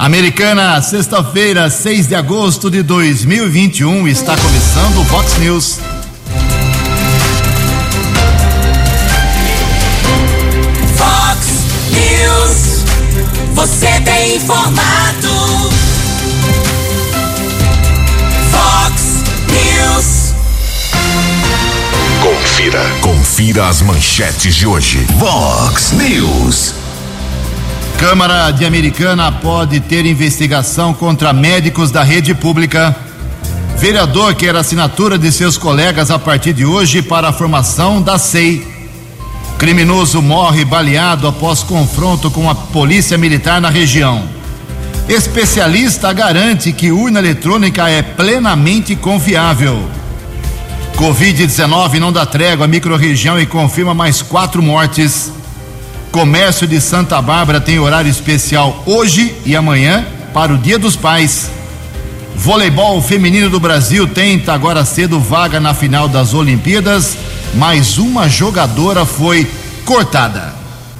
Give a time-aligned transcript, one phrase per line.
[0.00, 5.78] Americana, sexta-feira, 6 de agosto de 2021, está começando o Fox News.
[10.96, 11.46] Fox
[11.90, 12.84] News,
[13.52, 15.70] você tem informado.
[18.50, 20.34] Fox News.
[22.22, 25.06] Confira, confira as manchetes de hoje.
[25.18, 26.79] Fox News.
[28.00, 32.96] Câmara de Americana pode ter investigação contra médicos da rede pública.
[33.76, 38.66] Vereador quer assinatura de seus colegas a partir de hoje para a formação da SEI.
[39.58, 44.26] Criminoso morre baleado após confronto com a polícia militar na região.
[45.06, 49.78] Especialista garante que urna eletrônica é plenamente confiável.
[50.96, 55.39] Covid-19 não dá trégua à microrregião e confirma mais quatro mortes.
[56.10, 61.48] Comércio de Santa Bárbara tem horário especial hoje e amanhã para o Dia dos Pais.
[62.34, 67.16] Voleibol feminino do Brasil tenta agora cedo vaga na final das Olimpíadas,
[67.54, 69.48] mas uma jogadora foi
[69.84, 70.52] cortada.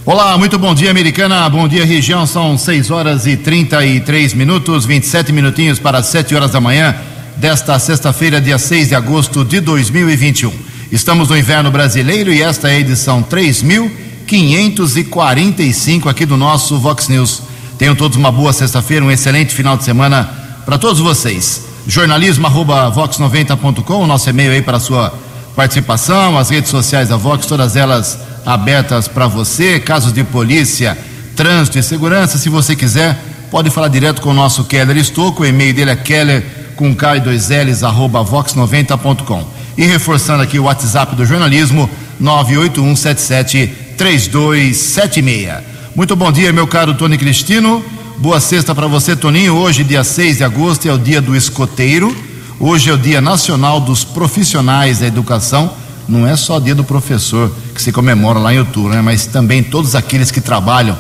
[0.07, 1.49] Olá, muito bom dia, americana.
[1.49, 2.25] Bom dia, região.
[2.25, 6.95] São 6 horas e 33 minutos, 27 minutinhos para 7 horas da manhã
[7.37, 10.53] desta sexta-feira, dia 6 de agosto de 2021.
[10.93, 17.09] Estamos no inverno brasileiro e esta é a edição 3000 545 aqui do nosso Vox
[17.09, 17.43] News.
[17.77, 20.31] Tenham todos uma boa sexta-feira, um excelente final de semana
[20.65, 21.63] para todos vocês.
[21.85, 25.13] Jornalismo vox90.com, nosso e-mail aí para sua
[25.57, 29.81] participação, as redes sociais da Vox, todas elas abertas para você.
[29.81, 30.97] Casos de polícia,
[31.35, 33.21] trânsito e segurança, se você quiser,
[33.51, 35.43] pode falar direto com o nosso Keller Estouco.
[35.43, 36.45] O e-mail dele é keller
[36.77, 39.45] com K dois L's, arroba vox90.com.
[39.77, 45.63] E reforçando aqui o WhatsApp do jornalismo, 98177 3276.
[45.95, 47.85] Muito bom dia, meu caro Tony Cristino.
[48.17, 49.55] Boa sexta para você, Toninho.
[49.55, 52.17] Hoje, dia 6 de agosto, é o dia do escoteiro.
[52.59, 55.75] Hoje é o Dia Nacional dos Profissionais da Educação.
[56.09, 59.03] Não é só dia do professor que se comemora lá em outubro, né?
[59.03, 60.97] mas também todos aqueles que trabalham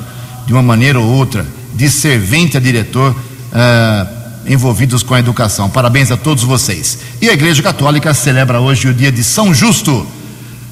[0.46, 4.08] de uma maneira ou outra, de servente a diretor, uh,
[4.46, 5.70] envolvidos com a educação.
[5.70, 6.98] Parabéns a todos vocês.
[7.22, 10.06] E a Igreja Católica celebra hoje o dia de São Justo.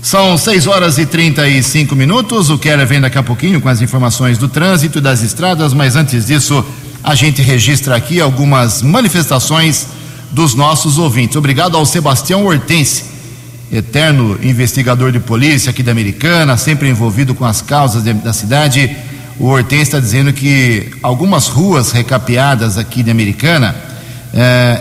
[0.01, 2.51] São 6 horas e 35 minutos.
[2.51, 5.97] O Keller vem daqui a pouquinho com as informações do trânsito e das estradas, mas
[5.97, 6.65] antes disso,
[7.03, 9.89] a gente registra aqui algumas manifestações
[10.31, 11.37] dos nossos ouvintes.
[11.37, 13.05] Obrigado ao Sebastião Hortense,
[13.73, 18.97] eterno investigador de polícia aqui da Americana, sempre envolvido com as causas de, da cidade.
[19.39, 23.75] O Hortense está dizendo que algumas ruas recapeadas aqui de Americana
[24.33, 24.81] eh,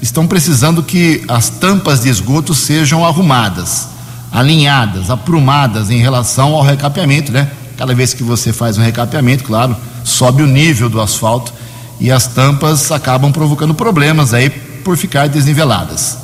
[0.00, 3.95] estão precisando que as tampas de esgoto sejam arrumadas
[4.32, 7.50] alinhadas, aprumadas em relação ao recapeamento, né?
[7.76, 11.52] Cada vez que você faz um recapeamento, claro, sobe o nível do asfalto
[12.00, 16.18] e as tampas acabam provocando problemas aí por ficar desniveladas.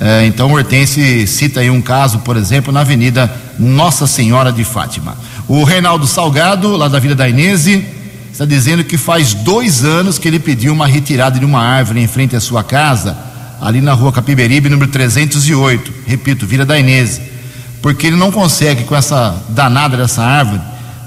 [0.00, 5.16] É, então, Hortense cita aí um caso, por exemplo, na Avenida Nossa Senhora de Fátima.
[5.48, 7.84] O Reinaldo Salgado, lá da Vila da Inese,
[8.30, 12.06] está dizendo que faz dois anos que ele pediu uma retirada de uma árvore em
[12.06, 13.16] frente à sua casa,
[13.60, 15.92] ali na rua Capiberibe, número 308.
[16.06, 17.37] Repito, Vila da Inese
[17.80, 20.60] porque ele não consegue, com essa danada dessa árvore,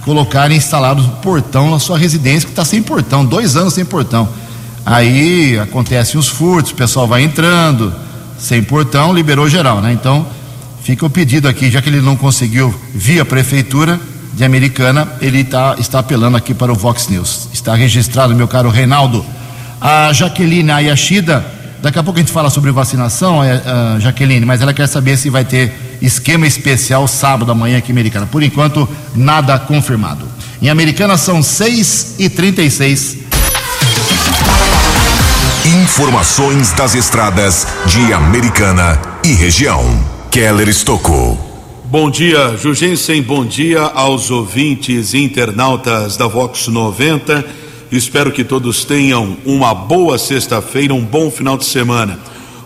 [0.04, 3.86] colocar e instalar o portão na sua residência, que está sem portão, dois anos sem
[3.86, 4.28] portão.
[4.86, 7.94] Aí acontecem os furtos, o pessoal vai entrando,
[8.40, 9.94] sem portão, liberou geral, né?
[9.94, 10.26] Então,
[10.82, 14.00] fica o pedido aqui, já que ele não conseguiu via prefeitura
[14.34, 17.50] de Americana, ele tá, está apelando aqui para o Vox News.
[17.54, 19.24] Está registrado, meu caro Reinaldo.
[19.80, 21.46] A Jaqueline Ayashida,
[21.82, 23.62] daqui a pouco a gente fala sobre vacinação, é,
[24.00, 28.26] Jaqueline, mas ela quer saber se vai ter esquema especial sábado amanhã aqui em Americana.
[28.26, 30.28] Por enquanto, nada confirmado.
[30.62, 33.22] Em Americana são 6 e 36
[35.64, 39.86] Informações das estradas de Americana e região.
[40.32, 41.38] Keller Estocou.
[41.86, 43.22] Bom dia, Jugensen.
[43.22, 47.46] Bom dia aos ouvintes e internautas da Vox 90.
[47.92, 52.18] Espero que todos tenham uma boa sexta-feira, um bom final de semana.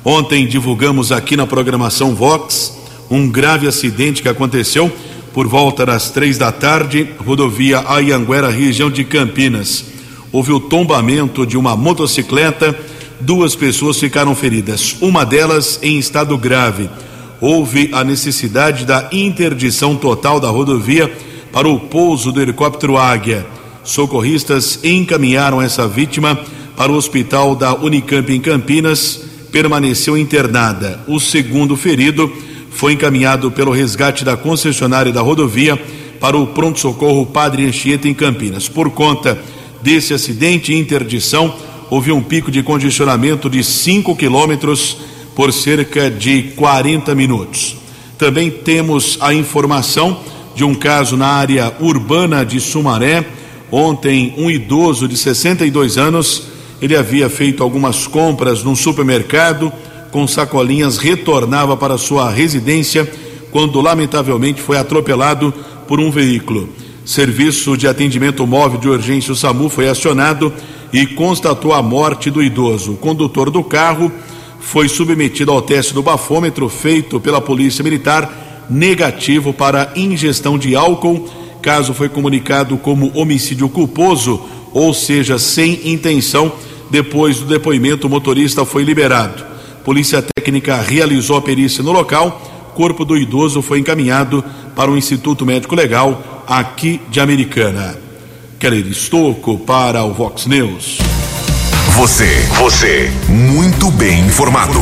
[0.06, 2.78] Ontem divulgamos aqui na programação Vox
[3.10, 4.92] um grave acidente que aconteceu
[5.34, 9.84] por volta das três da tarde, rodovia Ayanguera, região de Campinas.
[10.32, 12.78] Houve o tombamento de uma motocicleta,
[13.20, 16.90] duas pessoas ficaram feridas, uma delas em estado grave.
[17.42, 21.14] Houve a necessidade da interdição total da rodovia
[21.52, 23.46] para o pouso do helicóptero Águia.
[23.84, 26.40] Socorristas encaminharam essa vítima
[26.76, 31.00] para o hospital da Unicamp em Campinas, permaneceu internada.
[31.08, 32.32] O segundo ferido
[32.76, 35.82] foi encaminhado pelo resgate da concessionária da rodovia
[36.20, 38.68] para o pronto-socorro Padre Anchieta em Campinas.
[38.68, 39.40] Por conta
[39.82, 41.56] desse acidente e interdição,
[41.90, 44.98] houve um pico de congestionamento de 5 quilômetros
[45.34, 47.78] por cerca de 40 minutos.
[48.18, 50.20] Também temos a informação
[50.54, 53.26] de um caso na área urbana de Sumaré.
[53.72, 56.44] Ontem, um idoso de 62 anos,
[56.82, 59.72] ele havia feito algumas compras num supermercado
[60.16, 63.06] com sacolinhas, retornava para sua residência
[63.52, 65.54] quando lamentavelmente foi atropelado
[65.90, 66.70] por um veículo.
[67.04, 70.54] Serviço de atendimento móvel de urgência o SAMU foi acionado
[70.94, 72.94] e constatou a morte do idoso.
[72.94, 74.10] O condutor do carro
[74.62, 81.28] foi submetido ao teste do bafômetro feito pela Polícia Militar, negativo para ingestão de álcool.
[81.62, 84.42] Caso foi comunicado como homicídio culposo,
[84.72, 86.54] ou seja, sem intenção.
[86.90, 89.55] Depois do depoimento, o motorista foi liberado.
[89.86, 92.42] Polícia Técnica realizou a perícia no local.
[92.74, 94.44] Corpo do idoso foi encaminhado
[94.76, 97.96] para o Instituto Médico Legal aqui de Americana.
[98.58, 100.98] Keller Estocco para o Vox News.
[101.92, 104.80] Você, você, muito bem informado.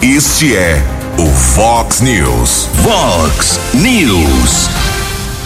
[0.00, 0.80] Este é
[1.18, 2.68] o Fox News.
[2.84, 4.70] Fox News.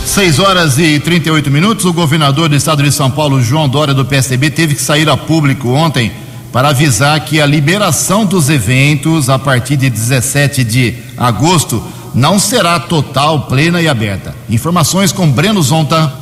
[0.04, 1.86] 6 horas e 38 minutos.
[1.86, 5.16] O governador do estado de São Paulo, João Dória, do PSDB, teve que sair a
[5.16, 6.12] público ontem
[6.52, 11.82] para avisar que a liberação dos eventos a partir de 17 de agosto
[12.14, 14.34] não será total, plena e aberta.
[14.50, 16.12] Informações com Breno Zonta.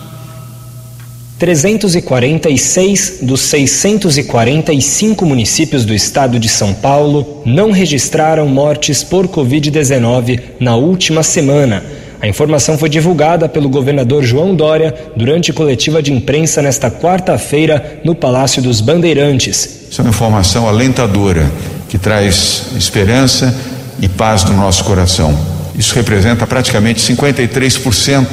[1.39, 10.77] 346 dos 645 municípios do estado de São Paulo não registraram mortes por Covid-19 na
[10.77, 11.83] última semana.
[12.23, 18.15] A informação foi divulgada pelo governador João Dória durante coletiva de imprensa nesta quarta-feira no
[18.15, 19.87] Palácio dos Bandeirantes.
[19.91, 21.51] Isso é uma informação alentadora
[21.89, 23.55] que traz esperança
[24.03, 25.37] e paz no nosso coração.
[25.75, 28.27] Isso representa praticamente 53%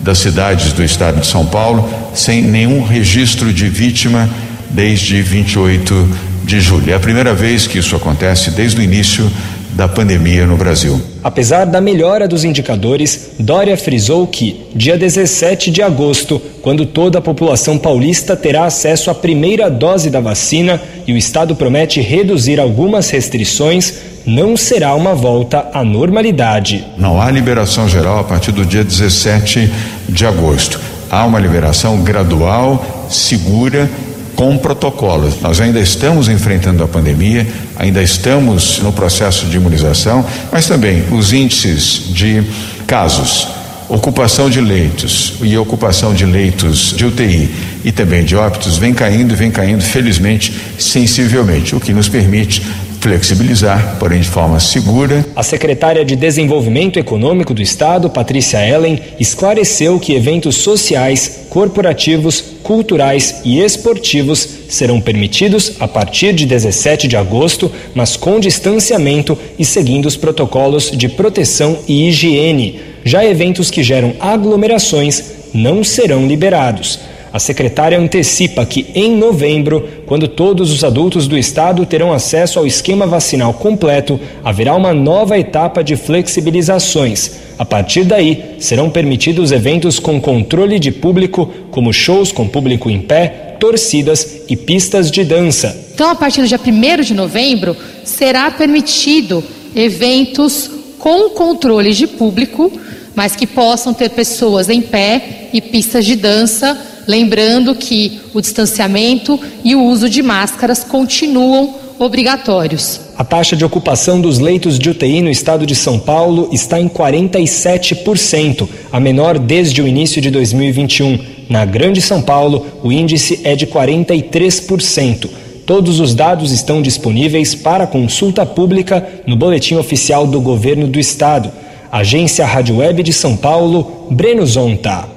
[0.00, 4.28] das cidades do estado de São Paulo sem nenhum registro de vítima
[4.68, 6.10] desde 28
[6.44, 6.90] de julho.
[6.90, 9.30] É a primeira vez que isso acontece desde o início
[9.74, 11.00] da pandemia no Brasil.
[11.22, 17.22] Apesar da melhora dos indicadores, Dória frisou que, dia 17 de agosto, quando toda a
[17.22, 23.10] população paulista terá acesso à primeira dose da vacina e o Estado promete reduzir algumas
[23.10, 23.94] restrições,
[24.24, 26.84] não será uma volta à normalidade.
[26.96, 29.70] Não há liberação geral a partir do dia 17
[30.08, 30.80] de agosto.
[31.10, 33.90] Há uma liberação gradual, segura
[34.34, 35.40] com protocolos.
[35.40, 37.46] Nós ainda estamos enfrentando a pandemia,
[37.76, 42.42] ainda estamos no processo de imunização, mas também os índices de
[42.86, 43.48] casos,
[43.88, 47.50] ocupação de leitos e ocupação de leitos de UTI
[47.84, 52.62] e também de óbitos vem caindo e vem caindo, felizmente, sensivelmente, o que nos permite
[53.04, 55.26] flexibilizar, porém de forma segura.
[55.36, 63.42] A secretária de Desenvolvimento Econômico do Estado, Patrícia Ellen, esclareceu que eventos sociais, corporativos, culturais
[63.44, 70.06] e esportivos serão permitidos a partir de 17 de agosto, mas com distanciamento e seguindo
[70.06, 72.80] os protocolos de proteção e higiene.
[73.04, 76.98] Já eventos que geram aglomerações não serão liberados.
[77.34, 82.64] A secretária antecipa que em novembro, quando todos os adultos do estado terão acesso ao
[82.64, 87.32] esquema vacinal completo, haverá uma nova etapa de flexibilizações.
[87.58, 93.00] A partir daí, serão permitidos eventos com controle de público, como shows com público em
[93.00, 95.76] pé, torcidas e pistas de dança.
[95.92, 99.42] Então, a partir do dia 1 de novembro, será permitido
[99.74, 102.70] eventos com controle de público,
[103.12, 109.38] mas que possam ter pessoas em pé e pistas de dança Lembrando que o distanciamento
[109.62, 113.00] e o uso de máscaras continuam obrigatórios.
[113.16, 116.88] A taxa de ocupação dos leitos de UTI no estado de São Paulo está em
[116.88, 121.18] 47%, a menor desde o início de 2021.
[121.48, 125.28] Na Grande São Paulo, o índice é de 43%.
[125.64, 131.50] Todos os dados estão disponíveis para consulta pública no Boletim Oficial do Governo do Estado.
[131.90, 135.13] Agência Rádio Web de São Paulo, Breno Zonta.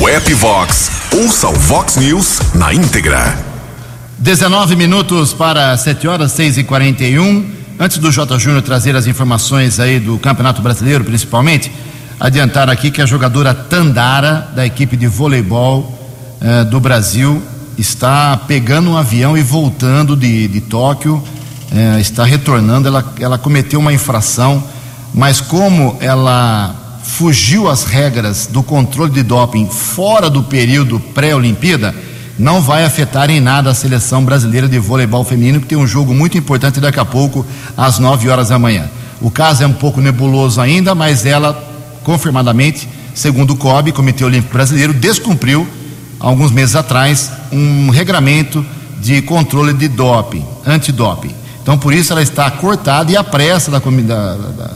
[0.00, 3.38] No app Vox, ouça o Vox News na íntegra.
[4.16, 8.38] 19 minutos para 7 horas, 6 e 41 Antes do J.
[8.38, 11.70] Júnior trazer as informações aí do Campeonato Brasileiro, principalmente,
[12.18, 15.94] adiantar aqui que a jogadora Tandara, da equipe de voleibol
[16.40, 17.42] eh, do Brasil,
[17.76, 21.22] está pegando um avião e voltando de, de Tóquio,
[21.70, 22.88] eh, está retornando.
[22.88, 24.64] Ela, ela cometeu uma infração,
[25.12, 26.79] mas como ela
[27.10, 31.94] fugiu às regras do controle de doping fora do período pré-Olimpíada,
[32.38, 36.14] não vai afetar em nada a seleção brasileira de voleibol feminino, que tem um jogo
[36.14, 37.44] muito importante daqui a pouco,
[37.76, 38.88] às 9 horas da manhã.
[39.20, 41.52] O caso é um pouco nebuloso ainda, mas ela,
[42.04, 45.68] confirmadamente, segundo o COB, Comitê Olímpico Brasileiro, descumpriu
[46.18, 48.64] alguns meses atrás, um regramento
[49.00, 51.34] de controle de doping, antidoping.
[51.62, 54.70] Então, por isso, ela está cortada e a pressa da, da, da,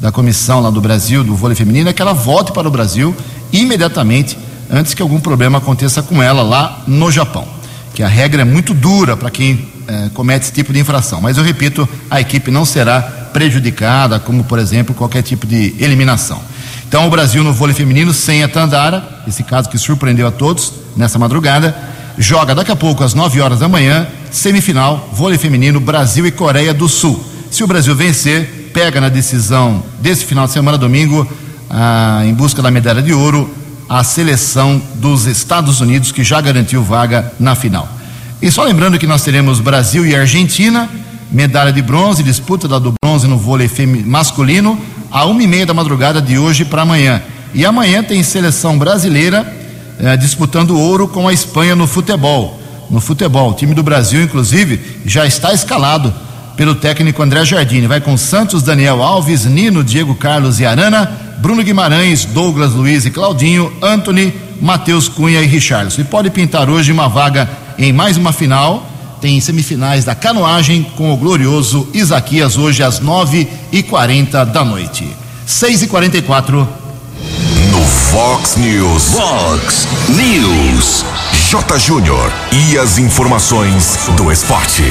[0.00, 3.14] da comissão lá do Brasil, do vôlei feminino, é que ela volte para o Brasil
[3.52, 4.36] imediatamente,
[4.70, 7.46] antes que algum problema aconteça com ela lá no Japão.
[7.94, 11.20] Que a regra é muito dura para quem eh, comete esse tipo de infração.
[11.20, 13.00] Mas eu repito, a equipe não será
[13.32, 16.40] prejudicada, como, por exemplo, qualquer tipo de eliminação.
[16.88, 20.72] Então, o Brasil no vôlei feminino, sem a Tandara, esse caso que surpreendeu a todos
[20.96, 21.76] nessa madrugada,
[22.16, 26.72] joga daqui a pouco, às 9 horas da manhã, semifinal, vôlei feminino, Brasil e Coreia
[26.72, 27.22] do Sul.
[27.50, 31.26] Se o Brasil vencer, pega na decisão desse final de semana, domingo,
[31.70, 33.48] ah, em busca da medalha de ouro,
[33.88, 37.88] a seleção dos Estados Unidos, que já garantiu vaga na final.
[38.42, 40.90] E só lembrando que nós teremos Brasil e Argentina,
[41.30, 43.70] medalha de bronze, disputa da do bronze no vôlei
[44.04, 44.76] masculino,
[45.08, 47.22] a uma e meia da madrugada de hoje para amanhã.
[47.54, 49.46] E amanhã tem seleção brasileira
[50.00, 52.60] eh, disputando ouro com a Espanha no futebol.
[52.90, 56.12] No futebol, o time do Brasil, inclusive, já está escalado
[56.56, 57.86] pelo técnico André Jardine.
[57.86, 63.10] Vai com Santos, Daniel Alves, Nino, Diego Carlos e Arana, Bruno Guimarães, Douglas Luiz e
[63.10, 66.00] Claudinho, Anthony, Matheus Cunha e Richardson.
[66.00, 68.90] E pode pintar hoje uma vaga em mais uma final.
[69.20, 75.08] Tem semifinais da canoagem com o glorioso Isaquias hoje às nove e quarenta da noite.
[75.46, 76.68] Seis e quarenta e quatro.
[77.70, 79.12] No Fox News.
[79.12, 81.04] Fox News.
[81.50, 81.78] J.
[81.78, 82.30] Júnior.
[82.52, 84.82] E as informações do esporte.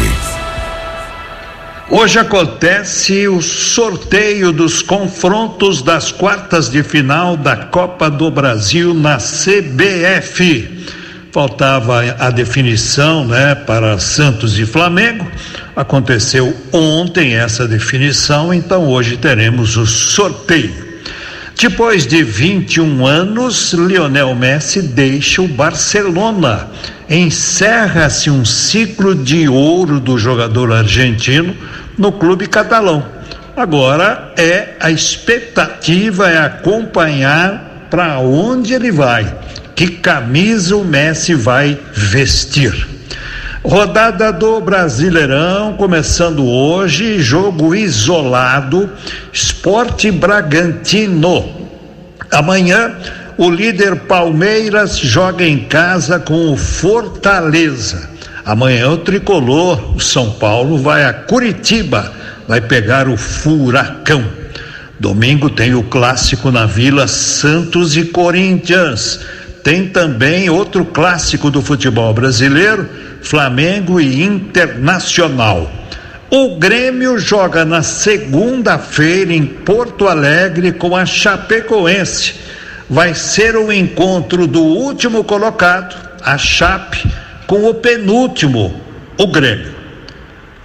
[1.96, 9.18] Hoje acontece o sorteio dos confrontos das quartas de final da Copa do Brasil na
[9.18, 10.88] CBF.
[11.32, 15.32] Faltava a definição, né, para Santos e Flamengo.
[15.76, 20.74] Aconteceu ontem essa definição, então hoje teremos o sorteio.
[21.56, 26.68] Depois de 21 anos, Lionel Messi deixa o Barcelona.
[27.08, 31.56] Encerra-se um ciclo de ouro do jogador argentino
[31.98, 33.06] no clube catalão.
[33.56, 39.32] Agora é a expectativa é acompanhar para onde ele vai,
[39.76, 42.88] que camisa o Messi vai vestir.
[43.64, 48.90] Rodada do Brasileirão começando hoje, jogo isolado,
[49.32, 51.70] Esporte Bragantino.
[52.30, 52.94] Amanhã,
[53.38, 58.10] o líder Palmeiras joga em casa com o Fortaleza.
[58.46, 62.12] Amanhã o tricolor, o São Paulo, vai a Curitiba,
[62.48, 64.24] vai pegar o Furacão.
[65.00, 69.22] Domingo tem o clássico na Vila Santos e Corinthians.
[69.64, 72.90] Tem também outro clássico do futebol brasileiro,
[73.22, 75.72] Flamengo e Internacional.
[76.30, 82.36] O Grêmio joga na segunda-feira em Porto Alegre com a Chapecoense.
[82.90, 87.08] Vai ser o encontro do último colocado, a Chape,
[87.54, 88.74] com o penúltimo,
[89.16, 89.76] o Grêmio.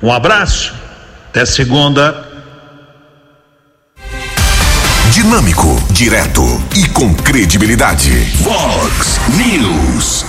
[0.02, 0.72] Um abraço,
[1.28, 2.26] até segunda.
[5.12, 6.42] Dinâmico, direto
[6.74, 8.10] e com credibilidade.
[8.42, 10.24] Fox News.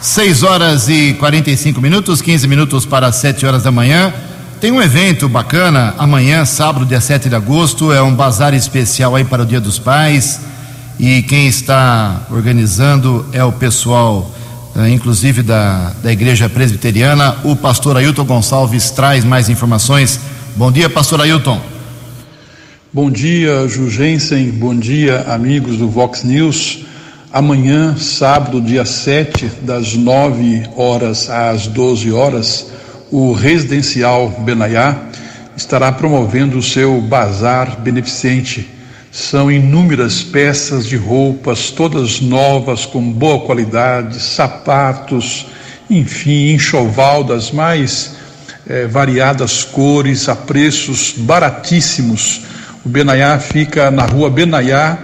[0.00, 4.12] 6 horas e 45 minutos, 15 minutos para 7 horas da manhã.
[4.60, 7.92] Tem um evento bacana amanhã, sábado, dia 7 de agosto.
[7.92, 10.40] É um bazar especial aí para o Dia dos Pais.
[10.98, 14.34] E quem está organizando é o pessoal,
[14.88, 17.36] inclusive da, da Igreja Presbiteriana.
[17.44, 20.18] O pastor Ailton Gonçalves traz mais informações.
[20.56, 21.60] Bom dia, pastor Ailton.
[22.92, 24.50] Bom dia, Jugensen.
[24.50, 26.84] Bom dia, amigos do Vox News.
[27.32, 32.70] Amanhã, sábado, dia 7, das 9 horas às 12 horas,
[33.10, 34.96] o Residencial Benaiá
[35.56, 38.73] estará promovendo o seu bazar beneficente.
[39.14, 45.46] São inúmeras peças de roupas, todas novas, com boa qualidade, sapatos,
[45.88, 48.16] enfim, enxoval das mais
[48.68, 52.40] eh, variadas cores, a preços baratíssimos.
[52.84, 54.98] O Benaiá fica na rua Benaiá,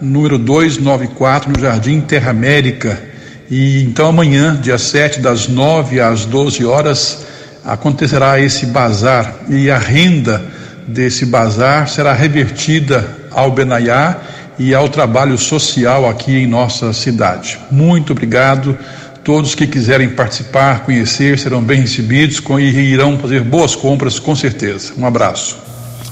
[0.00, 3.00] número 294, no Jardim Terra América.
[3.48, 7.24] E então amanhã, dia 7, das 9 às 12 horas,
[7.64, 10.42] acontecerá esse bazar e a renda
[10.88, 14.16] desse bazar será revertida ao Benaiá
[14.58, 17.58] e ao trabalho social aqui em nossa cidade.
[17.70, 18.76] Muito obrigado.
[19.24, 24.92] Todos que quiserem participar, conhecer, serão bem recebidos e irão fazer boas compras com certeza.
[24.98, 25.56] Um abraço.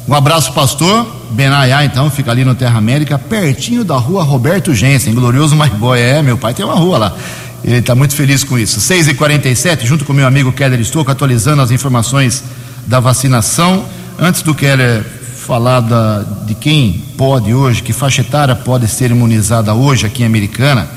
[0.07, 1.07] Um abraço, pastor.
[1.31, 6.01] Benaiá, então, fica ali no Terra América, pertinho da rua Roberto Jensen, glorioso Boy.
[6.01, 7.17] É, meu pai tem uma rua lá.
[7.63, 8.81] Ele está muito feliz com isso.
[8.81, 12.43] 6 e 47 junto com meu amigo Keller Estouco, atualizando as informações
[12.87, 13.85] da vacinação.
[14.19, 15.05] Antes do Keller
[15.51, 20.27] falar da, de quem pode hoje, que faixa etária pode ser imunizada hoje aqui em
[20.27, 20.89] Americana,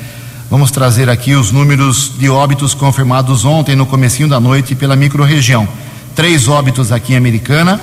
[0.47, 5.67] Vamos trazer aqui os números de óbitos confirmados ontem no comecinho da noite pela microrregião.
[6.15, 7.81] Três óbitos aqui em Americana,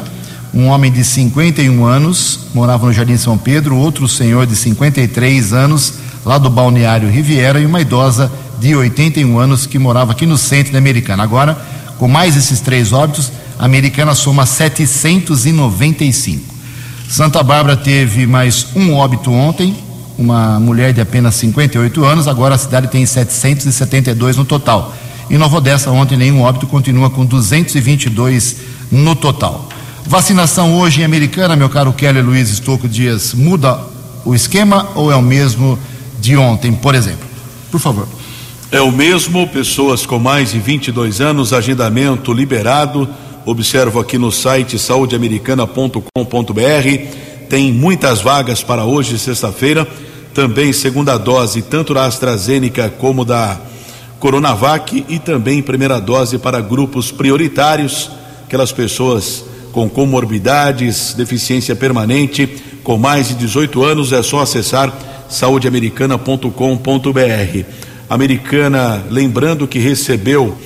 [0.54, 5.94] um homem de 51 anos, morava no Jardim São Pedro, outro senhor de 53 anos,
[6.24, 10.72] lá do Balneário Riviera, e uma idosa de 81 anos que morava aqui no centro
[10.72, 11.24] da Americana.
[11.24, 11.58] Agora,
[11.98, 16.49] com mais esses três óbitos, a Americana soma 795.
[17.10, 19.74] Santa Bárbara teve mais um óbito ontem,
[20.16, 24.94] uma mulher de apenas 58 anos, agora a cidade tem 772 no total.
[25.28, 28.58] Em Nova Odessa, ontem nenhum óbito, continua com 222
[28.92, 29.68] no total.
[30.06, 33.76] Vacinação hoje em Americana, meu caro Kelly Luiz Estouco Dias, muda
[34.24, 35.76] o esquema ou é o mesmo
[36.20, 37.26] de ontem, por exemplo?
[37.72, 38.06] Por favor.
[38.70, 43.08] É o mesmo, pessoas com mais de 22 anos, agendamento liberado.
[43.46, 47.48] Observo aqui no site saudeamericana.com.br.
[47.48, 49.88] Tem muitas vagas para hoje, sexta-feira.
[50.34, 53.58] Também segunda dose, tanto da AstraZeneca como da
[54.18, 55.04] Coronavac.
[55.08, 58.10] E também primeira dose para grupos prioritários,
[58.44, 62.46] aquelas pessoas com comorbidades, deficiência permanente,
[62.84, 64.12] com mais de 18 anos.
[64.12, 64.92] É só acessar
[65.28, 67.64] saudeamericana.com.br.
[68.08, 70.56] Americana, lembrando que recebeu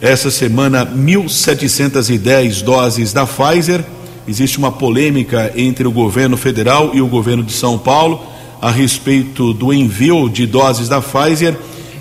[0.00, 3.84] essa semana 1.710 doses da Pfizer.
[4.26, 8.20] Existe uma polêmica entre o governo federal e o governo de São Paulo
[8.60, 11.56] a respeito do envio de doses da Pfizer.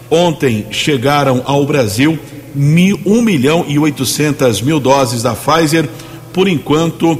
[0.09, 2.17] Ontem chegaram ao Brasil
[2.55, 5.89] 1 milhão e 800 mil doses da Pfizer.
[6.31, 7.19] Por enquanto,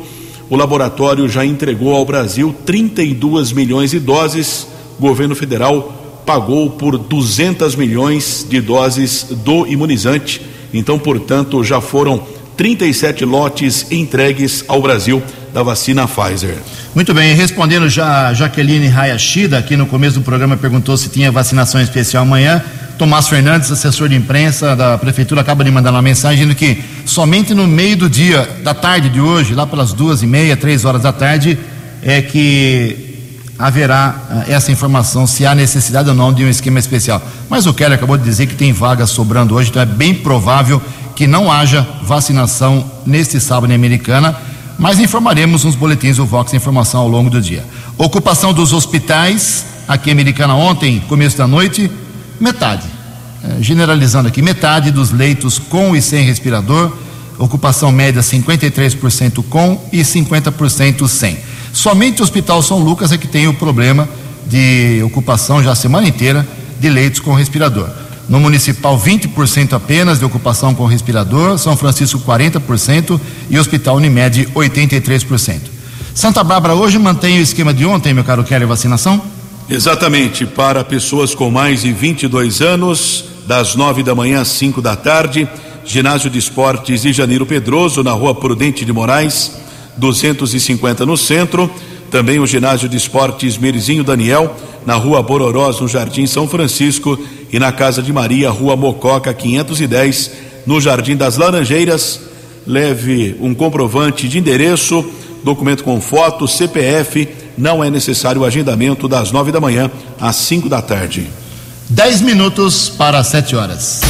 [0.50, 4.68] o laboratório já entregou ao Brasil 32 milhões de doses.
[4.98, 10.53] O governo federal pagou por 200 milhões de doses do imunizante.
[10.74, 12.26] Então, portanto, já foram
[12.58, 15.22] 37 lotes entregues ao Brasil
[15.54, 16.58] da vacina Pfizer.
[16.96, 21.32] Muito bem, respondendo já a Jaqueline Hayashida, aqui no começo do programa perguntou se tinha
[21.32, 22.64] vacinação especial amanhã.
[22.98, 27.54] Tomás Fernandes, assessor de imprensa da prefeitura, acaba de mandar uma mensagem dizendo que somente
[27.54, 31.02] no meio do dia, da tarde de hoje, lá pelas duas e meia, três horas
[31.02, 31.58] da tarde,
[32.04, 33.13] é que
[33.58, 37.22] haverá uh, essa informação se há necessidade ou não de um esquema especial.
[37.50, 40.82] Mas o Keller acabou de dizer que tem vagas sobrando hoje, então é bem provável
[41.16, 44.36] que não haja vacinação neste sábado em Americana,
[44.80, 47.64] mas informaremos nos boletins do Vox Informação ao longo do dia.
[47.98, 51.90] Ocupação dos hospitais aqui em Americana ontem, começo da noite,
[52.40, 52.88] metade.
[53.44, 56.92] É, generalizando aqui, metade dos leitos com e sem respirador,
[57.38, 61.38] ocupação média 53% com e 50% sem.
[61.74, 64.08] Somente o Hospital São Lucas é que tem o problema
[64.46, 66.48] de ocupação já a semana inteira
[66.80, 67.90] de leitos com respirador.
[68.30, 75.62] No municipal, 20% apenas de ocupação com respirador, São Francisco, 40% e Hospital Unimed, 83%.
[76.14, 79.20] Santa Bárbara hoje mantém o esquema de ontem, meu caro Kelly, vacinação?
[79.68, 84.96] Exatamente, para pessoas com mais de 22 anos, das 9 da manhã às 5 da
[84.96, 85.48] tarde,
[85.84, 89.63] ginásio de esportes de Janeiro Pedroso, na rua Prudente de Moraes,
[89.98, 91.70] 250 no centro.
[92.12, 97.18] Também o ginásio de esportes Merizinho Daniel, na rua Bororós, no Jardim São Francisco.
[97.52, 100.32] E na Casa de Maria, rua Mococa, 510,
[100.66, 102.20] no Jardim das Laranjeiras.
[102.66, 105.06] Leve um comprovante de endereço,
[105.44, 107.28] documento com foto, CPF.
[107.58, 111.28] Não é necessário o agendamento das nove da manhã às cinco da tarde.
[111.90, 114.02] Dez minutos para sete horas.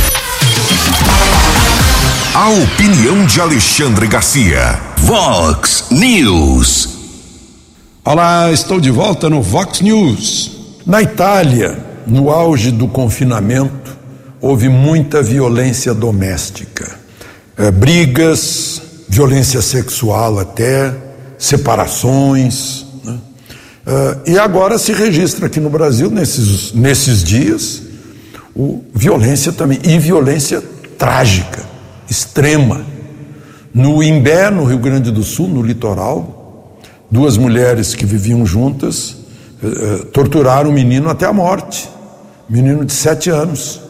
[2.34, 4.93] A opinião de Alexandre Garcia.
[5.06, 6.88] Vox News.
[8.06, 10.80] Olá, estou de volta no Vox News.
[10.86, 13.98] Na Itália, no auge do confinamento,
[14.40, 16.98] houve muita violência doméstica.
[17.58, 20.96] É, brigas, violência sexual até,
[21.38, 22.86] separações.
[23.04, 23.18] Né?
[23.86, 27.82] É, e agora se registra aqui no Brasil, nesses, nesses dias,
[28.56, 30.64] o, violência também, e violência
[30.98, 31.62] trágica
[32.10, 32.93] extrema.
[33.74, 36.78] No Imbé, no Rio Grande do Sul, no litoral,
[37.10, 39.18] duas mulheres que viviam juntas
[39.64, 41.90] eh, eh, torturaram o menino até a morte,
[42.48, 43.82] menino de sete anos.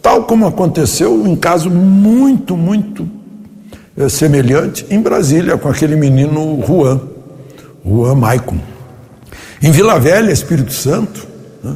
[0.00, 3.06] Tal como aconteceu em caso muito, muito
[3.96, 7.00] eh, semelhante em Brasília, com aquele menino Juan,
[7.84, 8.58] Juan Maicon.
[9.60, 11.26] Em Vila Velha, Espírito Santo,
[11.62, 11.74] né,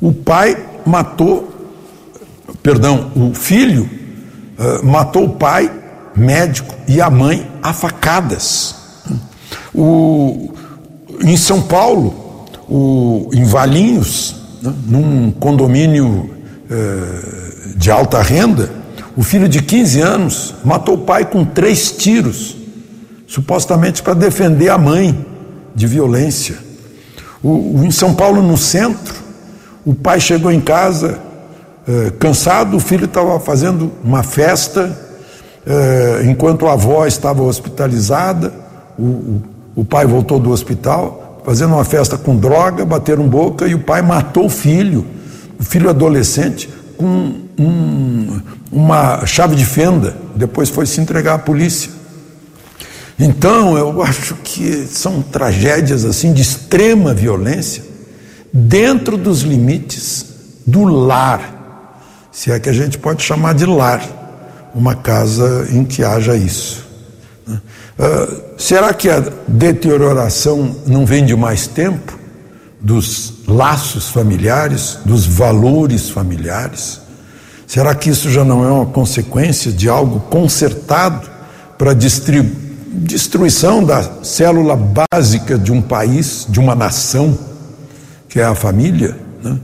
[0.00, 1.48] o pai matou,
[2.62, 3.88] perdão, o filho
[4.58, 5.70] uh, matou o pai,
[6.16, 8.74] médico, e a mãe a facadas.
[9.74, 10.52] O,
[11.22, 16.30] em São Paulo, o, em Valinhos, né, num condomínio
[16.70, 18.70] uh, de alta renda,
[19.16, 22.56] o filho de 15 anos matou o pai com três tiros,
[23.26, 25.26] supostamente para defender a mãe
[25.74, 26.58] de violência.
[27.42, 29.14] O, em São Paulo, no centro,
[29.84, 31.18] o pai chegou em casa
[31.88, 34.96] eh, cansado, o filho estava fazendo uma festa,
[35.66, 38.52] eh, enquanto a avó estava hospitalizada,
[38.98, 39.42] o, o,
[39.76, 44.02] o pai voltou do hospital, fazendo uma festa com droga, bateram boca e o pai
[44.02, 45.06] matou o filho,
[45.58, 51.90] o filho adolescente, com um, uma chave de fenda, depois foi se entregar à polícia.
[53.18, 57.84] Então, eu acho que são tragédias assim de extrema violência
[58.52, 60.26] dentro dos limites
[60.66, 61.98] do lar,
[62.32, 64.19] se é que a gente pode chamar de lar,
[64.74, 66.86] uma casa em que haja isso.
[67.48, 72.18] Uh, será que a deterioração não vem de mais tempo
[72.80, 77.00] dos laços familiares, dos valores familiares?
[77.66, 81.28] Será que isso já não é uma consequência de algo consertado
[81.76, 87.38] para destruição da célula básica de um país, de uma nação,
[88.28, 89.16] que é a família?
[89.42, 89.58] Né?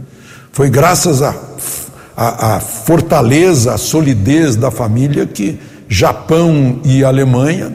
[0.52, 1.34] Foi graças a,
[2.16, 7.72] a, a, fortaleza, à solidez da família que Japão e Alemanha,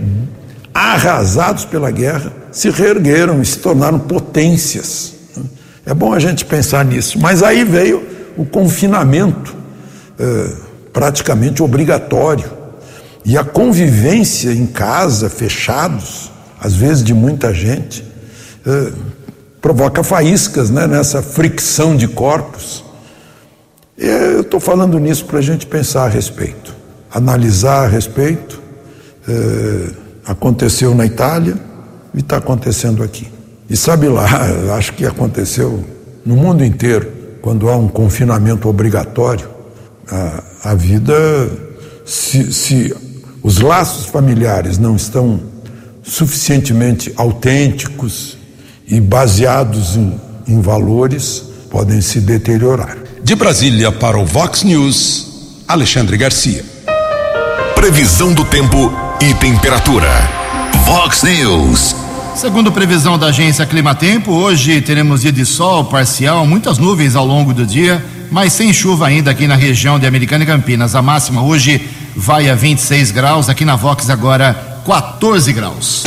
[0.74, 5.14] arrasados pela guerra, se reergueram e se tornaram potências.
[5.86, 7.20] É bom a gente pensar nisso.
[7.20, 8.04] Mas aí veio
[8.38, 9.56] o confinamento
[10.20, 10.54] eh,
[10.92, 12.52] praticamente obrigatório
[13.24, 18.04] e a convivência em casa, fechados, às vezes de muita gente,
[18.66, 18.92] eh,
[19.62, 22.81] provoca faíscas né, nessa fricção de corpos.
[24.02, 26.76] E eu estou falando nisso para a gente pensar a respeito,
[27.14, 28.60] analisar a respeito.
[29.30, 31.56] É, aconteceu na Itália
[32.12, 33.32] e está acontecendo aqui.
[33.70, 34.26] E sabe lá,
[34.76, 35.86] acho que aconteceu
[36.26, 37.12] no mundo inteiro,
[37.44, 39.48] quando há um confinamento obrigatório,
[40.10, 41.14] a, a vida,
[42.04, 42.96] se, se
[43.44, 45.40] os laços familiares não estão
[46.02, 48.38] suficientemente autênticos,
[48.92, 52.98] e baseados em, em valores podem se deteriorar.
[53.24, 55.28] De Brasília para o Vox News,
[55.68, 56.66] Alexandre Garcia.
[57.76, 60.10] Previsão do tempo e temperatura.
[60.86, 61.96] Vox News.
[62.36, 67.54] Segundo previsão da agência Climatempo, hoje teremos dia de sol parcial, muitas nuvens ao longo
[67.54, 70.96] do dia, mas sem chuva ainda aqui na região de Americana e Campinas.
[70.96, 76.04] A máxima hoje vai a 26 graus, aqui na Vox agora 14 graus.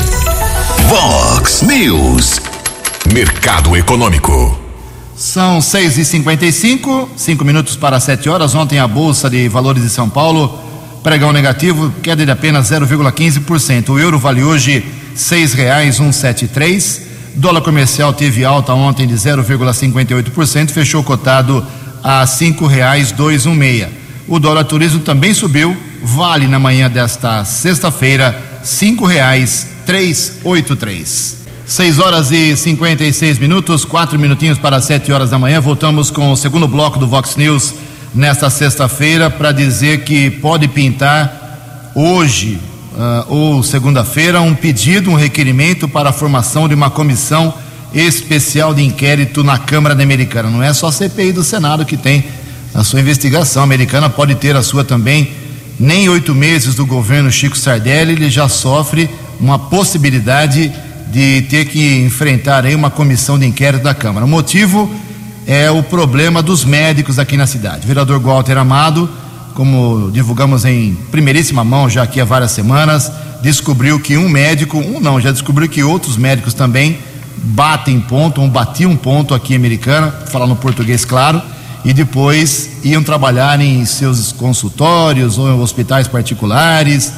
[0.89, 2.41] Vox News.
[3.13, 4.64] Mercado Econômico.
[5.25, 8.55] São 6 e 55 cinco minutos para 7 horas.
[8.55, 10.61] Ontem a Bolsa de Valores de São Paulo,
[11.03, 13.89] pregão negativo, queda de apenas 0,15%.
[13.89, 14.85] O euro vale hoje R$
[15.17, 17.01] 6,173.
[17.37, 21.67] Dólar comercial teve alta ontem de 0,58%, fechou cotado
[22.03, 23.87] a R$ 5,216.
[24.29, 31.44] O dólar turismo também subiu, vale na manhã desta sexta-feira R$ 5,383.
[31.67, 35.63] 6 horas e 56 minutos, quatro minutinhos para 7 horas da manhã.
[35.63, 37.75] Voltamos com o segundo bloco do Vox News
[38.15, 42.61] nesta sexta-feira para dizer que pode pintar hoje
[42.93, 47.55] uh, ou segunda-feira um pedido, um requerimento para a formação de uma comissão
[47.95, 50.51] especial de inquérito na Câmara Americana.
[50.51, 52.25] Não é só a CPI do Senado que tem
[52.75, 53.63] a sua investigação.
[53.63, 55.31] A americana pode ter a sua também.
[55.81, 59.09] Nem oito meses do governo Chico Sardelli ele já sofre
[59.41, 60.71] uma possibilidade
[61.15, 64.27] de ter que enfrentar aí uma comissão de inquérito da Câmara.
[64.27, 64.93] O motivo
[65.47, 67.85] é o problema dos médicos aqui na cidade.
[67.85, 69.09] O vereador Walter Amado,
[69.55, 74.99] como divulgamos em primeiríssima mão já aqui há várias semanas, descobriu que um médico, um
[74.99, 76.99] não, já descobriu que outros médicos também
[77.37, 81.41] batem ponto, um batiam ponto aqui em Americana, falando português claro,
[81.85, 87.13] e depois iam trabalhar em seus consultórios ou em hospitais particulares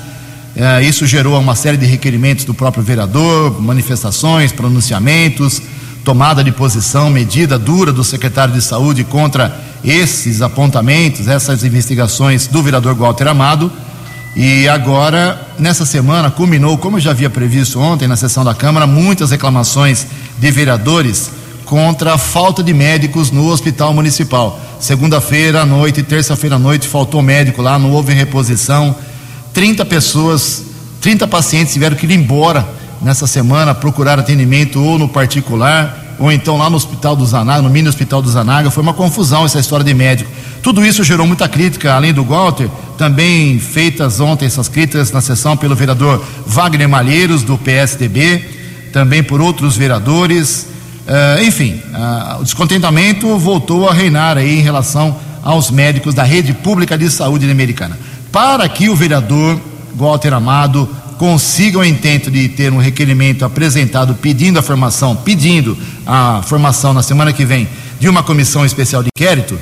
[0.57, 5.61] é, isso gerou uma série de requerimentos do próprio vereador, manifestações, pronunciamentos,
[6.03, 12.62] tomada de posição, medida dura do secretário de saúde contra esses apontamentos, essas investigações do
[12.62, 13.71] vereador Walter Amado.
[14.35, 18.87] E agora, nessa semana, culminou, como eu já havia previsto ontem na sessão da Câmara,
[18.87, 20.07] muitas reclamações
[20.38, 21.33] de vereadores
[21.66, 24.59] contra a falta de médicos no hospital municipal.
[24.81, 28.97] Segunda-feira à noite, terça-feira à noite, faltou médico lá, não houve reposição
[29.57, 30.64] 30 pessoas,
[31.01, 32.69] 30 pacientes tiveram que ir embora
[33.01, 37.71] nessa semana procurar atendimento ou no particular, ou então lá no Hospital do Zanaga, no
[37.71, 38.71] mini Hospital do Zanaga.
[38.71, 40.31] Foi uma confusão essa história de médico.
[40.62, 45.57] Tudo isso gerou muita crítica, além do Walter, também feitas ontem essas críticas na sessão
[45.57, 48.45] pelo vereador Wagner Malheiros, do PSDB,
[48.92, 50.66] também por outros vereadores.
[51.09, 56.53] Uh, enfim, uh, o descontentamento voltou a reinar aí em relação aos médicos da rede
[56.53, 57.97] pública de saúde americana
[58.37, 59.59] para que o vereador
[59.94, 65.75] Walter Amado consiga o intento de ter um requerimento apresentado pedindo a formação, pedindo
[66.07, 67.66] a formação na semana que vem
[67.99, 69.59] de uma comissão especial de inquérito,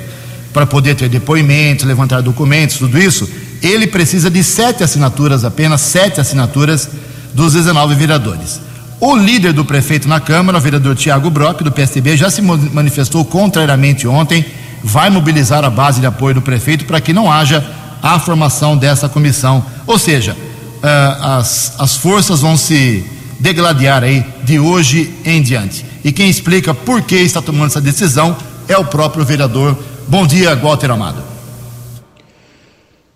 [0.51, 3.29] para poder ter depoimentos, levantar documentos, tudo isso,
[3.61, 6.89] ele precisa de sete assinaturas apenas, sete assinaturas
[7.33, 8.59] dos 19 vereadores.
[8.99, 13.23] O líder do prefeito na Câmara, o vereador Tiago Brock, do PSDB, já se manifestou
[13.23, 14.45] contrariamente ontem,
[14.83, 17.65] vai mobilizar a base de apoio do prefeito para que não haja
[18.05, 19.65] a formação dessa comissão.
[19.87, 23.03] Ou seja, uh, as, as forças vão se
[23.39, 25.83] degladiar aí de hoje em diante.
[26.03, 28.37] E quem explica por que está tomando essa decisão
[28.67, 29.75] é o próprio vereador.
[30.07, 31.23] Bom dia, Walter Amado.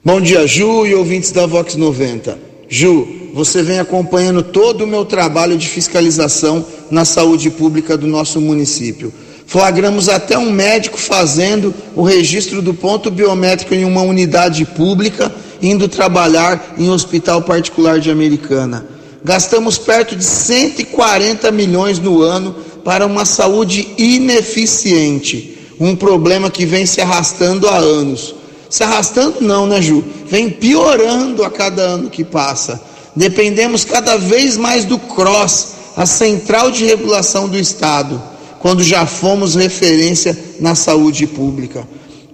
[0.04, 2.39] Bom dia, Ju e ouvintes da Vox 90.
[2.67, 8.41] Ju, você vem acompanhando todo o meu trabalho de fiscalização na saúde pública do nosso
[8.41, 9.13] município.
[9.49, 15.88] Flagramos até um médico fazendo o registro do ponto biométrico em uma unidade pública, indo
[15.88, 18.85] trabalhar em um hospital particular de Americana.
[19.23, 26.85] Gastamos perto de 140 milhões no ano para uma saúde ineficiente, um problema que vem
[26.85, 28.35] se arrastando há anos.
[28.69, 30.03] Se arrastando não, né, Ju?
[30.27, 32.79] Vem piorando a cada ano que passa.
[33.15, 38.21] Dependemos cada vez mais do CROSS, a Central de Regulação do Estado,
[38.59, 41.87] quando já fomos referência na saúde pública.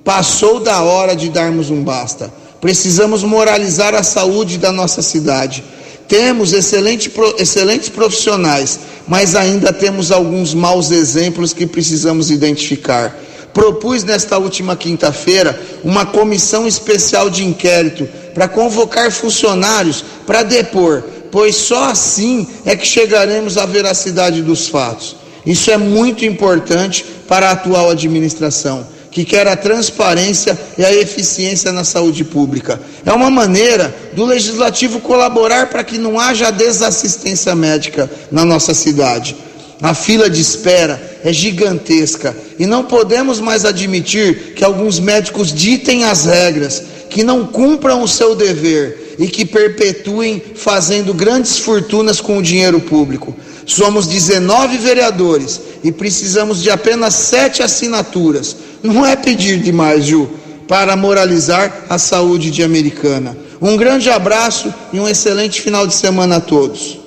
[0.03, 2.31] Passou da hora de darmos um basta.
[2.59, 5.63] Precisamos moralizar a saúde da nossa cidade.
[6.07, 13.15] Temos excelente, excelentes profissionais, mas ainda temos alguns maus exemplos que precisamos identificar.
[13.53, 21.55] Propus nesta última quinta-feira uma comissão especial de inquérito para convocar funcionários para depor, pois
[21.55, 25.15] só assim é que chegaremos à veracidade dos fatos.
[25.45, 31.71] Isso é muito importante para a atual administração que quer a transparência e a eficiência
[31.71, 32.77] na saúde pública.
[33.05, 39.33] É uma maneira do legislativo colaborar para que não haja desassistência médica na nossa cidade.
[39.81, 46.03] A fila de espera é gigantesca e não podemos mais admitir que alguns médicos ditem
[46.03, 52.37] as regras, que não cumpram o seu dever e que perpetuem fazendo grandes fortunas com
[52.37, 53.33] o dinheiro público.
[53.65, 58.55] Somos 19 vereadores e precisamos de apenas sete assinaturas.
[58.83, 60.29] Não é pedir demais, Ju,
[60.67, 63.35] para moralizar a saúde de Americana.
[63.61, 66.99] Um grande abraço e um excelente final de semana a todos.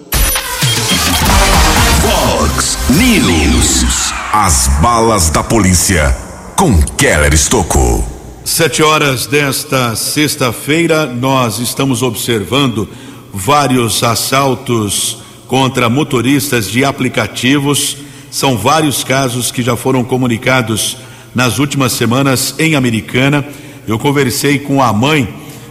[2.03, 4.12] Fox News.
[4.33, 6.16] As balas da polícia
[6.57, 8.05] com Keller Estocou.
[8.44, 12.88] Sete horas desta sexta-feira, nós estamos observando
[13.33, 15.18] vários assaltos
[15.49, 17.97] contra motoristas de aplicativos.
[18.31, 20.99] São vários casos que já foram comunicados
[21.35, 23.45] nas últimas semanas em Americana.
[23.87, 25.27] Eu conversei com a mãe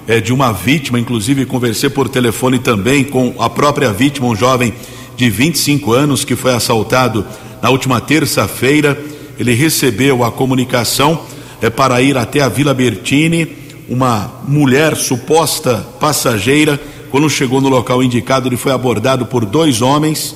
[0.07, 4.73] é, de uma vítima, inclusive conversei por telefone também com a própria vítima, um jovem
[5.15, 7.23] de 25 anos que foi assaltado
[7.61, 8.99] na última terça-feira.
[9.37, 11.21] Ele recebeu a comunicação
[11.61, 13.47] é, para ir até a Vila Bertini.
[13.87, 20.35] Uma mulher suposta passageira quando chegou no local indicado, ele foi abordado por dois homens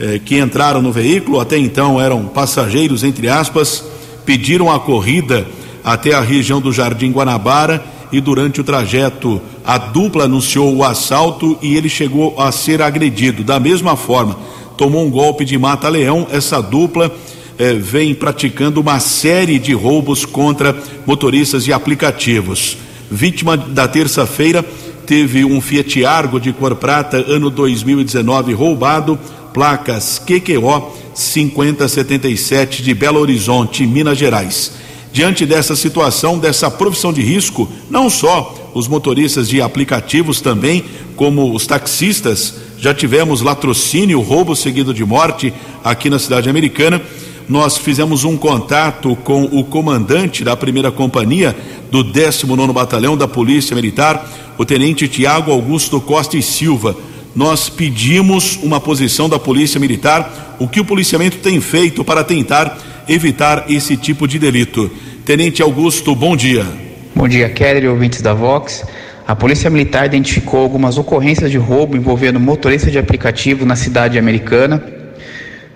[0.00, 3.84] eh, que entraram no veículo, até então eram passageiros, entre aspas,
[4.24, 5.46] pediram a corrida
[5.84, 11.58] até a região do Jardim Guanabara e durante o trajeto a dupla anunciou o assalto
[11.62, 13.44] e ele chegou a ser agredido.
[13.44, 14.36] Da mesma forma,
[14.76, 17.14] tomou um golpe de mata-leão, essa dupla
[17.58, 20.76] eh, vem praticando uma série de roubos contra
[21.06, 22.76] motoristas e aplicativos.
[23.10, 24.64] Vítima da terça-feira
[25.08, 29.18] teve um Fiat Argo de cor prata, ano 2019, roubado,
[29.54, 34.72] placas QQO 5077 de Belo Horizonte, Minas Gerais.
[35.10, 40.84] Diante dessa situação, dessa profissão de risco, não só os motoristas de aplicativos também,
[41.16, 47.00] como os taxistas, já tivemos latrocínio, roubo seguido de morte aqui na cidade americana.
[47.48, 51.56] Nós fizemos um contato com o comandante da primeira companhia
[51.90, 56.94] do 19 Batalhão da Polícia Militar, o tenente Tiago Augusto Costa e Silva.
[57.34, 62.76] Nós pedimos uma posição da Polícia Militar, o que o policiamento tem feito para tentar
[63.08, 64.90] evitar esse tipo de delito.
[65.24, 66.66] Tenente Augusto, bom dia.
[67.14, 68.84] Bom dia, Keller e ouvintes da Vox.
[69.26, 74.97] A Polícia Militar identificou algumas ocorrências de roubo envolvendo motorista de aplicativo na cidade americana.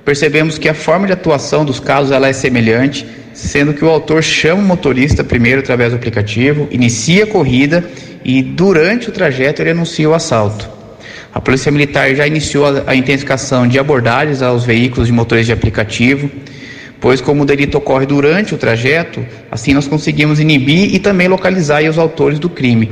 [0.05, 4.23] Percebemos que a forma de atuação dos casos ela é semelhante, sendo que o autor
[4.23, 7.85] chama o motorista primeiro através do aplicativo, inicia a corrida
[8.25, 10.69] e durante o trajeto ele anuncia o assalto.
[11.33, 16.31] A Polícia Militar já iniciou a, intensificação de abordagens aos veículos de motores de aplicativo,
[17.01, 21.83] pois como o delito ocorre durante o trajeto, assim nós conseguimos inibir e também localizar
[21.85, 22.91] os autores do crime.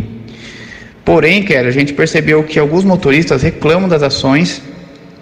[1.04, 4.62] Porém, quer a gente percebeu que alguns motoristas reclamam das ações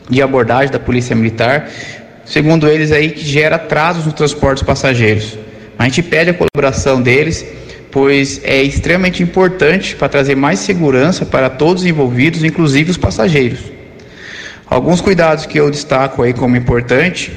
[0.08, 1.68] de abordagem da Polícia Militar,
[2.24, 5.38] segundo eles aí que gera atrasos no transporte dos passageiros.
[5.78, 7.46] A gente pede a colaboração deles,
[7.90, 13.60] pois é extremamente importante para trazer mais segurança para todos os envolvidos, inclusive os passageiros.
[14.66, 17.32] Alguns cuidados que eu destaco aí como importante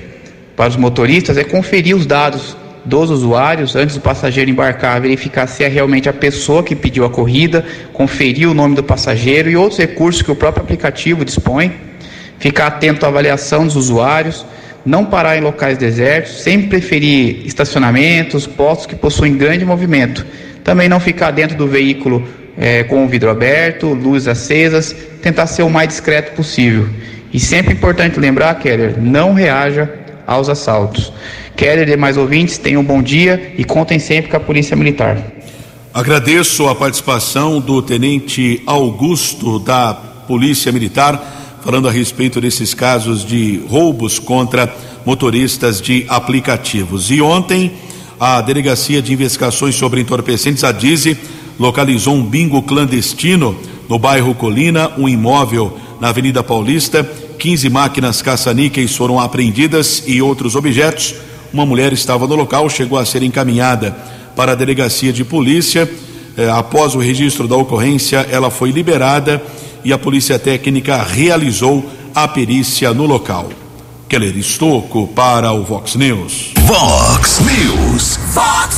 [0.56, 5.64] para os motoristas é conferir os dados dos usuários antes do passageiro embarcar, verificar se
[5.64, 9.80] é realmente a pessoa que pediu a corrida, conferir o nome do passageiro e outros
[9.80, 11.72] recursos que o próprio aplicativo dispõe,
[12.42, 14.46] ficar atento à avaliação dos usuários,
[14.84, 20.26] não parar em locais desertos, sempre preferir estacionamentos, postos que possuem grande movimento,
[20.64, 22.28] também não ficar dentro do veículo
[22.58, 26.90] é, com o vidro aberto, luzes acesas, tentar ser o mais discreto possível.
[27.32, 29.88] E sempre importante lembrar, Keller, não reaja
[30.26, 31.14] aos assaltos.
[31.56, 35.18] Keller e demais ouvintes, tenham um bom dia e contem sempre com a Polícia Militar.
[35.94, 43.62] Agradeço a participação do Tenente Augusto da Polícia Militar, falando a respeito desses casos de
[43.68, 44.74] roubos contra
[45.06, 47.10] motoristas de aplicativos.
[47.12, 47.74] E ontem,
[48.20, 51.18] a Delegacia de Investigações sobre Entorpecentes, a DIZE,
[51.60, 53.56] localizou um bingo clandestino
[53.88, 57.04] no bairro Colina, um imóvel na Avenida Paulista.
[57.38, 61.16] 15 máquinas caça-níqueis foram apreendidas e outros objetos
[61.54, 63.92] uma mulher estava no local, chegou a ser encaminhada
[64.36, 65.90] para a delegacia de polícia.
[66.38, 69.44] Eh, após o registro da ocorrência, ela foi liberada
[69.84, 73.50] e a polícia técnica realizou a perícia no local.
[74.08, 76.52] Keller Estocco para o Vox News.
[76.60, 78.20] Vox News.
[78.34, 78.78] Vox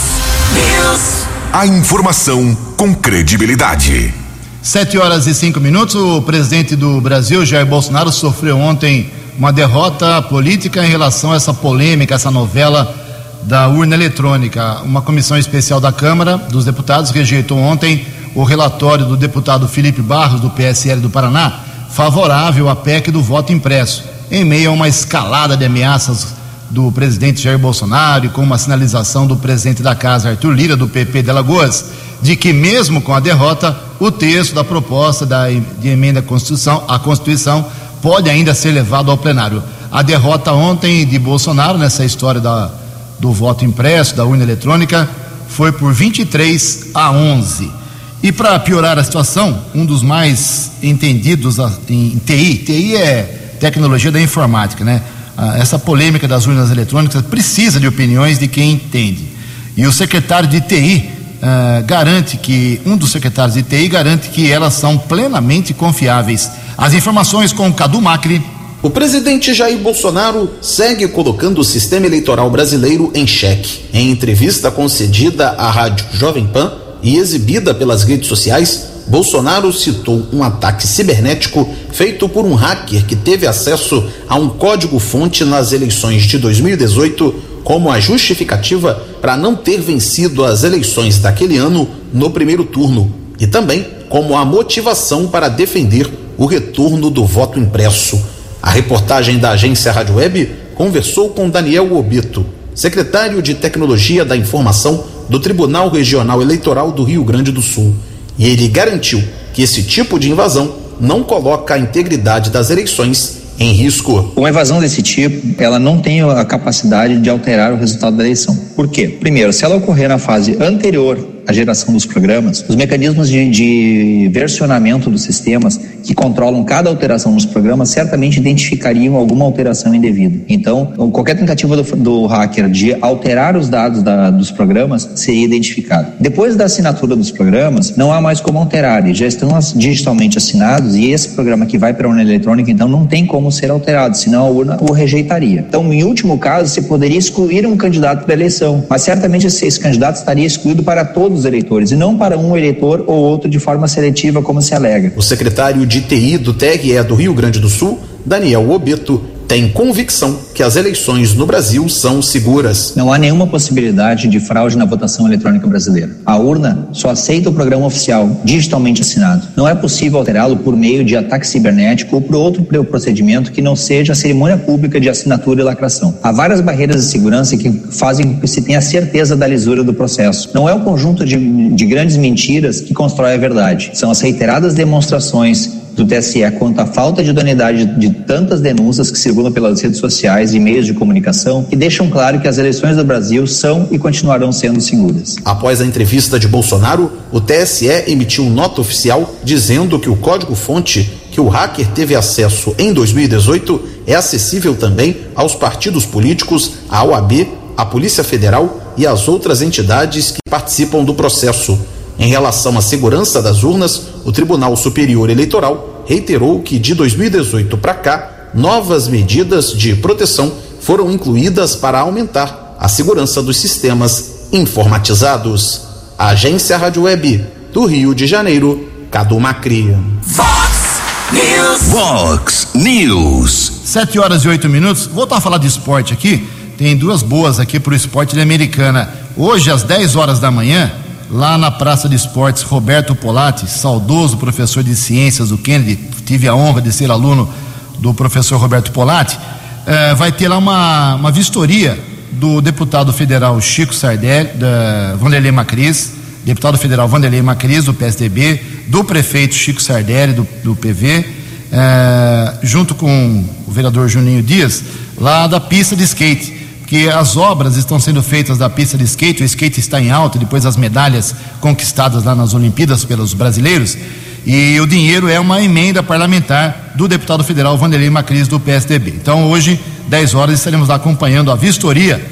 [0.53, 1.27] News.
[1.51, 4.13] A informação com credibilidade.
[4.61, 5.95] Sete horas e cinco minutos.
[5.95, 11.53] O presidente do Brasil, Jair Bolsonaro, sofreu ontem uma derrota política em relação a essa
[11.53, 12.95] polêmica, essa novela
[13.43, 14.81] da urna eletrônica.
[14.83, 18.05] Uma comissão especial da Câmara dos Deputados rejeitou ontem
[18.36, 23.54] o relatório do deputado Felipe Barros, do PSL do Paraná, favorável à PEC do voto
[23.54, 26.34] impresso, em meio a uma escalada de ameaças
[26.69, 30.88] do presidente Jair Bolsonaro e com uma sinalização do presidente da casa, Arthur Lira, do
[30.88, 31.86] PP de Alagoas,
[32.19, 36.84] de que mesmo com a derrota, o texto da proposta da, de emenda à Constituição,
[36.88, 37.63] à Constituição
[38.02, 39.62] pode ainda ser levado ao plenário.
[39.91, 42.72] A derrota ontem de Bolsonaro nessa história da,
[43.19, 45.08] do voto impresso, da urna eletrônica,
[45.48, 47.83] foi por 23 a 11.
[48.23, 51.57] E para piorar a situação, um dos mais entendidos
[51.89, 55.01] em TI, TI é tecnologia da informática, né?
[55.38, 59.27] Ah, essa polêmica das urnas eletrônicas precisa de opiniões de quem entende.
[59.75, 61.09] E o secretário de TI
[61.41, 66.49] uh, garante que, um dos secretários de TI garante que elas são plenamente confiáveis.
[66.77, 68.41] As informações com Cadu Macri.
[68.81, 73.86] O presidente Jair Bolsonaro segue colocando o sistema eleitoral brasileiro em xeque.
[73.93, 80.41] Em entrevista concedida à rádio Jovem Pan e exibida pelas redes sociais, Bolsonaro citou um
[80.41, 86.37] ataque cibernético feito por um hacker que teve acesso a um código-fonte nas eleições de
[86.37, 93.13] 2018 como a justificativa para não ter vencido as eleições daquele ano no primeiro turno
[93.39, 98.21] e também como a motivação para defender o retorno do voto impresso.
[98.61, 105.03] A reportagem da agência Rádio Web conversou com Daniel Obito, secretário de Tecnologia da Informação
[105.29, 107.93] do Tribunal Regional Eleitoral do Rio Grande do Sul,
[108.38, 113.71] e ele garantiu que esse tipo de invasão não coloca a integridade das eleições em
[113.71, 114.31] risco.
[114.36, 118.55] Uma evasão desse tipo, ela não tem a capacidade de alterar o resultado da eleição.
[118.75, 119.07] Por quê?
[119.07, 124.29] Primeiro, se ela ocorrer na fase anterior à geração dos programas, os mecanismos de, de
[124.32, 130.39] versionamento dos sistemas que controlam cada alteração nos programas certamente identificariam alguma alteração indevida.
[130.47, 136.13] Então, qualquer tentativa do, do hacker de alterar os dados da, dos programas seria identificada.
[136.19, 140.95] Depois da assinatura dos programas, não há mais como alterar, eles já estão digitalmente assinados
[140.95, 144.17] e esse programa que vai para a urna eletrônica, então não tem como ser alterado,
[144.17, 145.65] senão a urna o rejeitaria.
[145.67, 149.79] Então, em último caso, você poderia excluir um candidato da eleição, mas certamente esse, esse
[149.79, 153.60] candidato estaria excluído para todos os eleitores e não para um eleitor ou outro de
[153.60, 155.12] forma seletiva, como se alega.
[155.15, 160.38] O secretário de TI do TRE do Rio Grande do Sul, Daniel Obeto, tem convicção
[160.53, 162.93] que as eleições no Brasil são seguras.
[162.95, 166.15] Não há nenhuma possibilidade de fraude na votação eletrônica brasileira.
[166.25, 169.48] A urna só aceita o programa oficial digitalmente assinado.
[169.56, 173.75] Não é possível alterá-lo por meio de ataque cibernético ou por outro procedimento que não
[173.75, 176.17] seja a cerimônia pública de assinatura e lacração.
[176.23, 179.94] Há várias barreiras de segurança que fazem com que se tenha certeza da lisura do
[179.94, 180.50] processo.
[180.54, 183.91] Não é o conjunto de, de grandes mentiras que constrói a verdade.
[183.94, 189.17] São as reiteradas demonstrações do TSE quanto à falta de idoneidade de tantas denúncias que
[189.17, 193.04] circulam pelas redes sociais e meios de comunicação que deixam claro que as eleições do
[193.04, 195.35] Brasil são e continuarão sendo seguras.
[195.46, 201.41] Após a entrevista de Bolsonaro, o TSE emitiu nota oficial dizendo que o código-fonte que
[201.41, 207.83] o hacker teve acesso em 2018 é acessível também aos partidos políticos, à OAB, à
[207.83, 211.79] Polícia Federal, e as outras entidades que participam do processo.
[212.17, 217.93] Em relação à segurança das urnas, o Tribunal Superior Eleitoral reiterou que de 2018 para
[217.93, 225.81] cá, novas medidas de proteção foram incluídas para aumentar a segurança dos sistemas informatizados.
[226.17, 229.97] A Agência Rádio Web do Rio de Janeiro, Cadu Macri.
[230.21, 231.01] Fox
[231.31, 231.81] News.
[231.91, 233.71] Fox News.
[233.85, 235.07] Sete horas e oito minutos.
[235.07, 236.47] Voltar a falar de esporte aqui.
[236.77, 239.09] Tem duas boas aqui para o esporte de americana.
[239.35, 240.91] Hoje, às 10 horas da manhã,
[241.34, 246.54] lá na Praça de Esportes Roberto Polatti, saudoso professor de ciências do Kennedy, tive a
[246.54, 247.50] honra de ser aluno
[247.98, 249.40] do professor Roberto Polatti,
[249.88, 252.00] eh, vai ter lá uma, uma vistoria
[252.34, 256.13] do deputado federal Chico Sardelli, da Vanderlei Macris,
[256.46, 261.25] deputado federal Vanderlei Macris, do PSDB, do prefeito Chico Sardelli, do, do PV,
[261.71, 264.84] eh, junto com o vereador Juninho Dias,
[265.17, 266.52] lá da pista de skate
[266.94, 270.37] que as obras estão sendo feitas da pista de skate, o skate está em alta
[270.37, 273.98] depois das medalhas conquistadas lá nas Olimpíadas pelos brasileiros,
[274.46, 279.10] e o dinheiro é uma emenda parlamentar do deputado federal Vanderlei Macris do PSDB.
[279.10, 282.23] Então hoje, 10 horas, estaremos lá acompanhando a vistoria.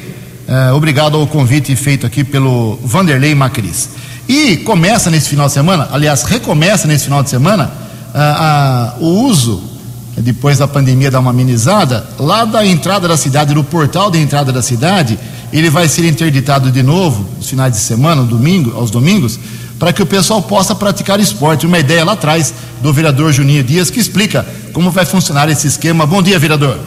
[0.48, 3.90] Eh, obrigado ao convite feito aqui pelo Vanderlei Macris.
[4.30, 7.72] E começa nesse final de semana, aliás, recomeça nesse final de semana,
[8.14, 9.64] ah, o uso
[10.18, 14.52] depois da pandemia dar uma amenizada, lá da entrada da cidade, no portal da entrada
[14.52, 15.18] da cidade,
[15.54, 19.40] ele vai ser interditado de novo, nos finais de semana, domingo, aos domingos,
[19.80, 21.66] para que o pessoal possa praticar esporte.
[21.66, 26.06] Uma ideia lá atrás do vereador Juninho Dias que explica como vai funcionar esse esquema.
[26.06, 26.78] Bom dia, vereador.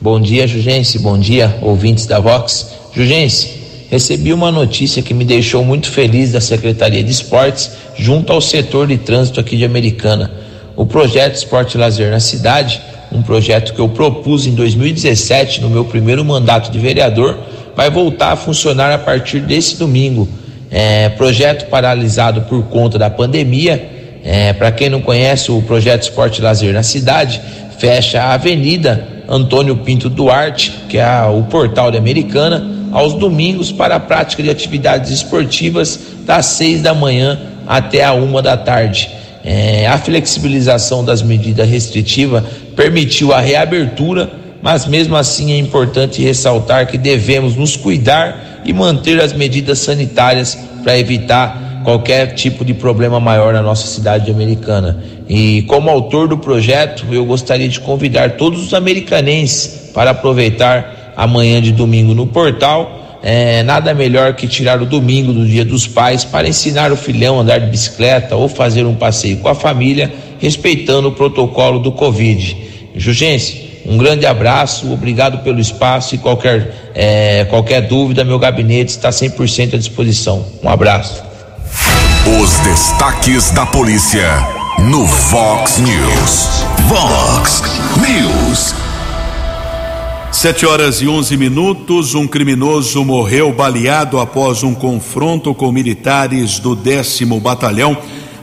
[0.00, 0.98] Bom dia, Jugense.
[0.98, 2.66] Bom dia, ouvintes da Vox.
[2.94, 3.50] Jugense,
[3.88, 8.88] recebi uma notícia que me deixou muito feliz da Secretaria de Esportes junto ao setor
[8.88, 10.49] de trânsito aqui de Americana
[10.80, 12.80] o projeto Esporte e Lazer na Cidade,
[13.12, 17.38] um projeto que eu propus em 2017, no meu primeiro mandato de vereador,
[17.76, 20.26] vai voltar a funcionar a partir desse domingo.
[20.70, 23.90] É, projeto paralisado por conta da pandemia.
[24.24, 27.42] É, Para quem não conhece, o projeto Esporte e Lazer na Cidade
[27.78, 33.96] fecha a Avenida Antônio Pinto Duarte, que é o portal de Americana, aos domingos para
[33.96, 39.19] a prática de atividades esportivas das seis da manhã até a uma da tarde.
[39.42, 42.44] É, a flexibilização das medidas restritivas
[42.76, 44.30] permitiu a reabertura,
[44.62, 50.58] mas mesmo assim é importante ressaltar que devemos nos cuidar e manter as medidas sanitárias
[50.82, 55.02] para evitar qualquer tipo de problema maior na nossa cidade americana.
[55.28, 61.60] E como autor do projeto, eu gostaria de convidar todos os americanenses para aproveitar amanhã
[61.62, 66.24] de domingo no portal é, nada melhor que tirar o domingo do Dia dos Pais
[66.24, 70.12] para ensinar o filhão a andar de bicicleta ou fazer um passeio com a família,
[70.38, 72.56] respeitando o protocolo do Covid.
[72.94, 79.10] Jugense, um grande abraço, obrigado pelo espaço e qualquer, é, qualquer dúvida, meu gabinete está
[79.10, 80.44] 100% à disposição.
[80.62, 81.22] Um abraço.
[82.40, 84.28] Os destaques da polícia
[84.78, 86.64] no Vox News.
[86.88, 87.62] Vox
[87.96, 88.89] News.
[90.40, 96.74] Sete horas e onze minutos, um criminoso morreu baleado após um confronto com militares do
[96.74, 97.94] décimo batalhão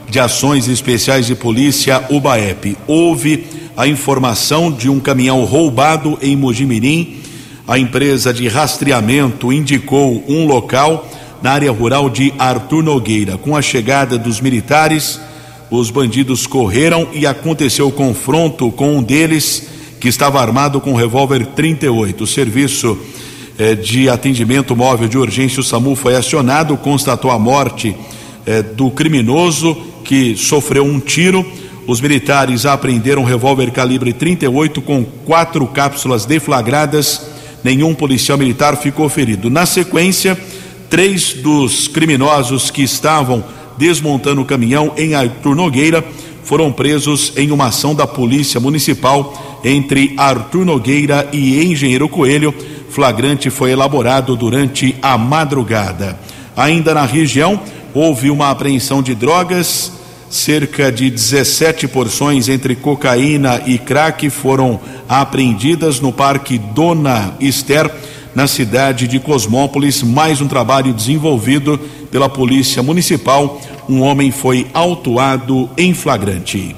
[0.08, 2.76] de ações especiais de polícia UBAEP.
[2.86, 7.16] Houve a informação de um caminhão roubado em Mojimirim.
[7.66, 11.04] A empresa de rastreamento indicou um local
[11.42, 13.36] na área rural de Artur Nogueira.
[13.36, 15.20] Com a chegada dos militares,
[15.68, 20.96] os bandidos correram e aconteceu o confronto com um deles que estava armado com um
[20.96, 22.24] revólver 38.
[22.24, 22.98] O serviço
[23.58, 27.94] eh, de atendimento móvel de urgência, o SAMU, foi acionado, constatou a morte
[28.46, 31.44] eh, do criminoso que sofreu um tiro.
[31.86, 37.30] Os militares apreenderam um revólver calibre 38 com quatro cápsulas deflagradas.
[37.64, 39.50] Nenhum policial militar ficou ferido.
[39.50, 40.38] Na sequência,
[40.88, 43.44] três dos criminosos que estavam
[43.76, 46.04] desmontando o caminhão em Artur Nogueira
[46.48, 52.54] foram presos em uma ação da Polícia Municipal entre Arthur Nogueira e Engenheiro Coelho.
[52.88, 56.18] Flagrante foi elaborado durante a madrugada.
[56.56, 57.60] Ainda na região,
[57.92, 59.92] houve uma apreensão de drogas.
[60.30, 67.94] Cerca de 17 porções entre cocaína e crack foram apreendidas no Parque Dona Esther,
[68.34, 70.02] na cidade de Cosmópolis.
[70.02, 71.78] Mais um trabalho desenvolvido
[72.10, 76.76] pela Polícia Municipal um homem foi autuado em flagrante.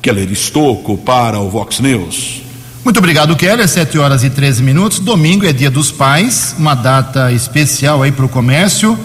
[0.00, 2.42] Keller Estocco para o Vox News.
[2.84, 3.66] Muito obrigado, Keller.
[3.66, 4.98] 7 horas e 13 minutos.
[4.98, 8.98] Domingo é dia dos pais, uma data especial aí para o comércio.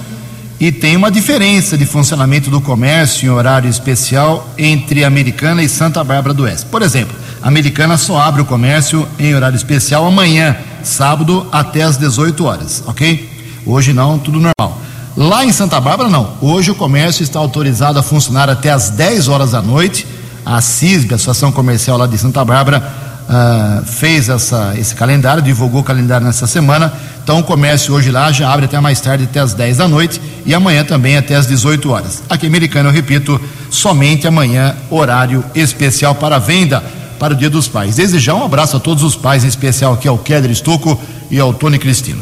[0.60, 6.04] E tem uma diferença de funcionamento do comércio em horário especial entre Americana e Santa
[6.04, 6.66] Bárbara do Oeste.
[6.66, 11.96] Por exemplo, a Americana só abre o comércio em horário especial amanhã, sábado até às
[11.96, 13.30] 18 horas, ok?
[13.66, 14.82] Hoje não, tudo normal.
[15.20, 16.38] Lá em Santa Bárbara, não.
[16.40, 20.08] Hoje o comércio está autorizado a funcionar até às 10 horas da noite.
[20.46, 22.82] A CISB, a Associação Comercial lá de Santa Bárbara,
[23.28, 26.94] uh, fez essa, esse calendário, divulgou o calendário nessa semana.
[27.22, 30.22] Então o comércio hoje lá já abre até mais tarde, até às 10 da noite,
[30.46, 32.24] e amanhã também até às 18 horas.
[32.30, 36.82] Aqui em Americana, eu repito, somente amanhã, horário especial para venda
[37.20, 37.98] para o Dia dos Pais.
[37.98, 40.98] Desejar um abraço a todos os pais, em especial aqui ao Keder Estuco
[41.30, 42.22] e ao Tony Cristino.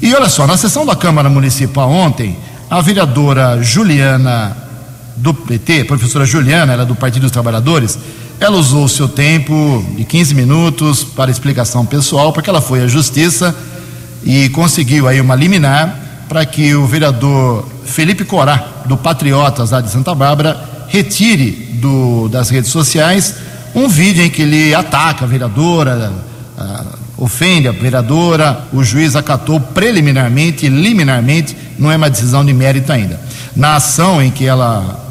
[0.00, 2.36] E olha só, na sessão da Câmara Municipal ontem,
[2.70, 4.56] a vereadora Juliana
[5.16, 7.98] do PT, professora Juliana, ela é do Partido dos Trabalhadores,
[8.38, 12.86] ela usou o seu tempo de 15 minutos para explicação pessoal, porque ela foi à
[12.86, 13.54] justiça
[14.22, 19.90] e conseguiu aí uma liminar para que o vereador Felipe Corá, do Patriotas lá de
[19.90, 23.34] Santa Bárbara, retire do, das redes sociais
[23.74, 26.12] um vídeo em que ele ataca a vereadora,
[26.56, 26.84] a,
[27.18, 33.20] ofende a vereadora, o juiz acatou preliminarmente liminarmente, não é uma decisão de mérito ainda.
[33.56, 35.04] Na ação em que ela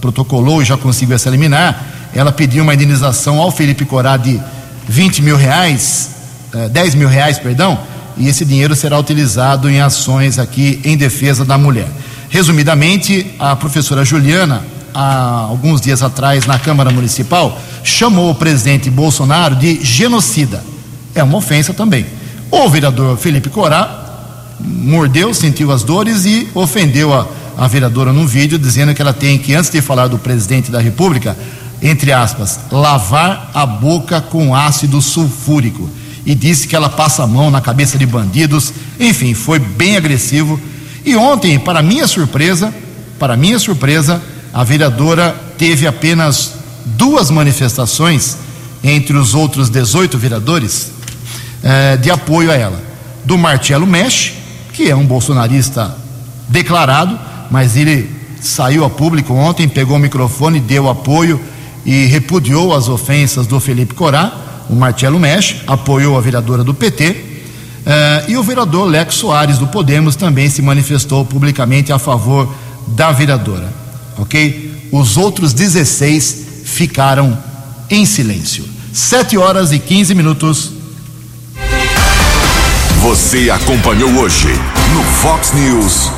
[0.00, 4.38] protocolou e já conseguiu essa liminar, ela pediu uma indenização ao Felipe Corá de
[4.86, 6.10] 20 mil reais,
[6.54, 7.78] eh, 10 mil reais, perdão,
[8.18, 11.88] e esse dinheiro será utilizado em ações aqui em defesa da mulher.
[12.28, 19.56] Resumidamente, a professora Juliana, há alguns dias atrás na Câmara Municipal, chamou o presidente Bolsonaro
[19.56, 20.75] de genocida.
[21.16, 22.04] É uma ofensa também.
[22.50, 24.04] O vereador Felipe Corá
[24.60, 29.38] mordeu, sentiu as dores e ofendeu a, a vereadora num vídeo, dizendo que ela tem
[29.38, 31.34] que, antes de falar do presidente da República,
[31.80, 35.88] entre aspas, lavar a boca com ácido sulfúrico.
[36.26, 38.74] E disse que ela passa a mão na cabeça de bandidos.
[39.00, 40.60] Enfim, foi bem agressivo.
[41.02, 42.74] E ontem, para minha surpresa,
[43.18, 44.20] para minha surpresa,
[44.52, 46.54] a vereadora teve apenas
[46.84, 48.36] duas manifestações
[48.84, 50.95] entre os outros 18 vereadores
[51.62, 52.82] eh, de apoio a ela.
[53.24, 54.34] Do Marcelo Mesh,
[54.72, 55.96] que é um bolsonarista
[56.48, 57.18] declarado,
[57.50, 61.40] mas ele saiu a público ontem, pegou o microfone, deu apoio
[61.84, 64.32] e repudiou as ofensas do Felipe Corá,
[64.68, 67.16] o Marcelo Mesh, apoiou a vereadora do PT,
[67.86, 72.52] eh, e o vereador Lex Soares do Podemos também se manifestou publicamente a favor
[72.88, 73.72] da vereadora.
[74.18, 74.88] Ok?
[74.90, 77.38] Os outros 16 ficaram
[77.88, 78.64] em silêncio.
[78.92, 80.72] 7 horas e 15 minutos.
[83.06, 84.48] Você acompanhou hoje
[84.92, 86.10] no Fox News.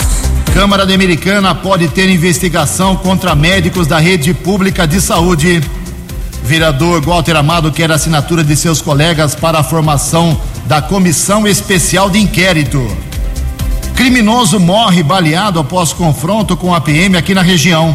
[0.55, 5.61] Câmara Americana pode ter investigação contra médicos da rede pública de saúde.
[6.43, 12.21] Vereador Walter Amado quer assinatura de seus colegas para a formação da comissão especial de
[12.21, 12.91] inquérito.
[13.95, 17.95] Criminoso morre baleado após confronto com a PM aqui na região.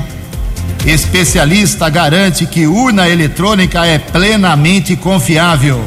[0.86, 5.84] Especialista garante que urna eletrônica é plenamente confiável.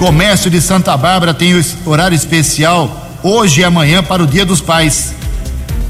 [0.00, 5.14] Comércio de Santa Bárbara tem horário especial hoje e amanhã para o Dia dos Pais.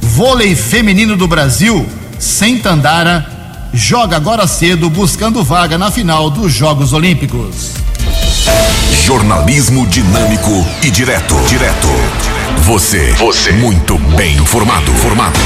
[0.02, 1.88] Vôlei feminino do Brasil,
[2.18, 3.24] sem Tandara,
[3.72, 7.70] joga agora cedo buscando vaga na final dos Jogos Olímpicos.
[9.04, 11.36] Jornalismo dinâmico e direto.
[11.48, 11.86] Direto.
[12.62, 13.12] Você.
[13.12, 13.52] Você.
[13.52, 14.90] Muito bem informado.
[14.94, 15.38] Formado.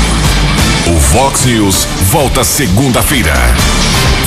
[0.87, 3.35] O Vox News volta segunda-feira.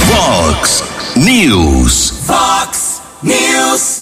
[0.06, 0.84] Vox
[1.16, 2.14] News.
[2.24, 3.96] Fox News.